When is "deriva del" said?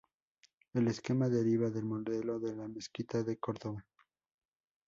1.29-1.85